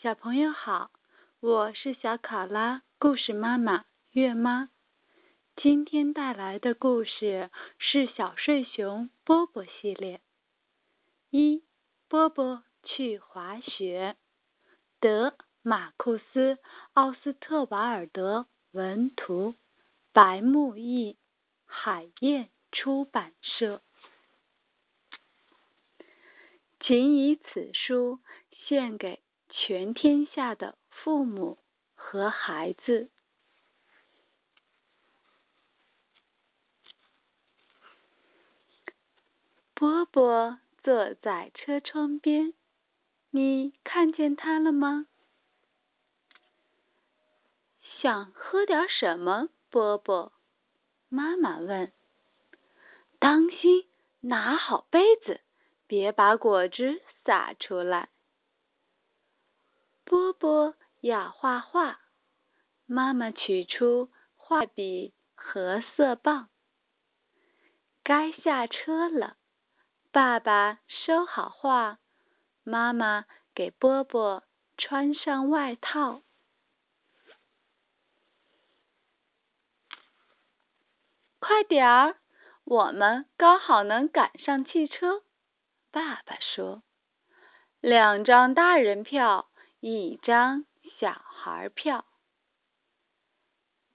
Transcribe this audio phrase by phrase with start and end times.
[0.00, 0.92] 小朋友好，
[1.40, 4.70] 我是小考拉故事妈妈月妈。
[5.56, 10.20] 今天带来的故事是小睡熊波波系列。
[11.30, 11.64] 一，
[12.06, 14.14] 波波去滑雪。
[15.00, 16.54] 德马库斯·
[16.92, 19.56] 奥斯特瓦尔德文图，
[20.12, 21.16] 白木易，
[21.66, 23.82] 海燕出版社。
[26.78, 28.20] 请以此书
[28.52, 29.20] 献给。
[29.48, 31.58] 全天下的父母
[31.94, 33.10] 和孩子。
[39.74, 42.52] 波波坐在车窗边，
[43.30, 45.06] 你看见他了吗？
[48.00, 49.48] 想喝点什么？
[49.70, 50.32] 波波，
[51.08, 51.92] 妈妈问。
[53.18, 53.88] 当心，
[54.20, 55.40] 拿好杯子，
[55.86, 58.08] 别把果汁洒出来。
[60.08, 62.00] 波波要画画，
[62.86, 66.48] 妈妈取出画笔和色棒。
[68.02, 69.36] 该下车了，
[70.10, 71.98] 爸爸收好画，
[72.62, 74.42] 妈妈给波波
[74.78, 76.22] 穿上外套。
[81.38, 82.16] 快点儿，
[82.64, 85.22] 我们刚好能赶上汽车。
[85.90, 86.82] 爸爸说
[87.80, 89.44] ：“两张大人票。”
[89.80, 90.64] 一张
[90.98, 92.04] 小孩票。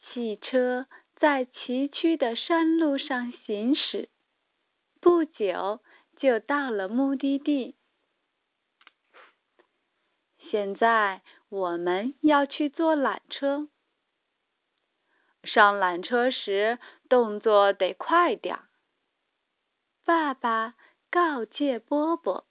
[0.00, 4.08] 汽车在崎岖的山路上行驶，
[5.00, 5.80] 不久
[6.16, 7.76] 就到了目的地。
[10.50, 13.68] 现在我们要去坐缆车。
[15.44, 18.68] 上缆车时动作得快点儿。
[20.04, 20.74] 爸爸
[21.10, 22.46] 告诫波波。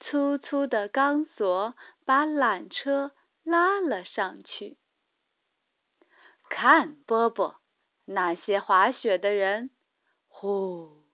[0.00, 4.78] 粗粗的钢索把缆车拉了上去。
[6.48, 7.56] 看，波波，
[8.04, 9.70] 那些滑雪的人，
[10.28, 11.04] 呼，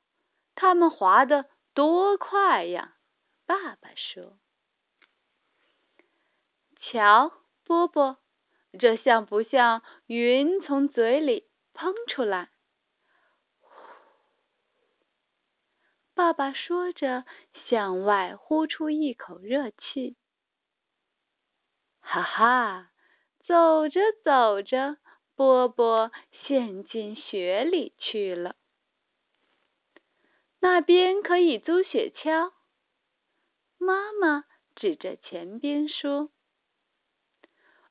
[0.55, 2.97] 他们滑得多快呀！
[3.47, 4.39] 爸爸说
[6.81, 7.33] ：“瞧，
[7.65, 8.19] 波波，
[8.79, 12.51] 这像不像云从嘴里喷出来？”
[16.15, 17.25] 爸爸说着，
[17.69, 20.17] 向外呼出一口热气。
[22.01, 22.91] 哈哈，
[23.45, 24.97] 走着走着，
[25.35, 28.55] 波波陷进雪里去了。
[30.61, 32.53] 那边可以租雪橇。
[33.77, 34.45] 妈妈
[34.77, 36.31] 指着前边说：“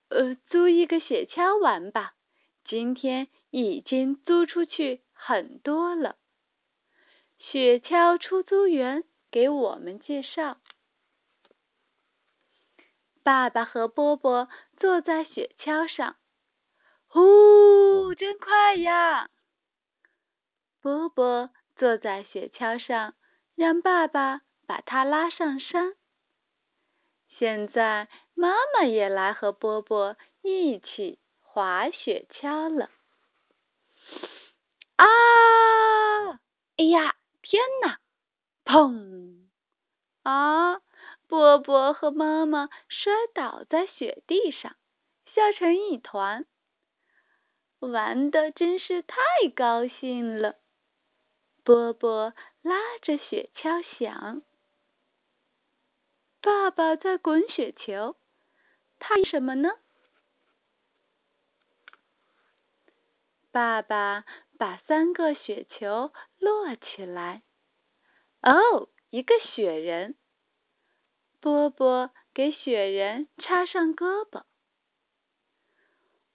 [0.07, 2.15] 呃，租一个雪橇玩吧。
[2.63, 6.15] 今天已经租出去很多了。”
[7.51, 10.57] 雪橇出租员给我们介绍：
[13.21, 16.15] 爸爸和波波坐在雪橇上，
[17.07, 19.29] 呼，真快呀！
[20.81, 23.13] 波波坐在雪橇上，
[23.55, 25.95] 让爸爸把他拉上山。
[27.37, 32.89] 现在妈妈也来和波波一起滑雪橇了。
[34.95, 36.39] 啊！
[36.77, 37.15] 哎呀！
[37.43, 37.99] 天哪！
[38.65, 39.43] 砰！
[40.23, 40.81] 啊！
[41.27, 44.75] 波波和妈妈摔倒在雪地上，
[45.33, 46.45] 笑成一团。
[47.79, 49.17] 玩的真是太
[49.55, 50.55] 高兴了。
[51.63, 54.41] 波波拉着雪橇响，
[56.39, 58.15] 爸爸在滚雪球，
[58.99, 59.69] 他什么呢？
[63.53, 64.25] 爸爸。
[64.55, 67.41] 把三个雪球摞起来。
[68.41, 70.15] 哦，一个雪人。
[71.41, 74.43] 波波给雪人插上胳膊。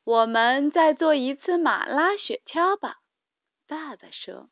[0.05, 3.01] 我们再做一次马拉雪橇吧，
[3.67, 4.51] 爸爸说。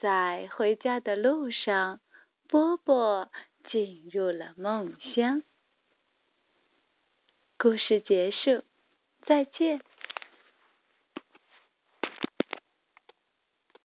[0.00, 2.00] 在回家的路上，
[2.48, 3.30] 波波
[3.70, 5.44] 进入了梦乡。
[7.56, 8.64] 故事结束，
[9.22, 9.80] 再见。